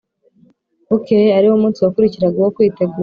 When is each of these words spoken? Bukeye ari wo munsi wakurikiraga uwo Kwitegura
Bukeye 0.89 1.29
ari 1.37 1.47
wo 1.51 1.55
munsi 1.61 1.79
wakurikiraga 1.79 2.37
uwo 2.39 2.51
Kwitegura 2.55 2.97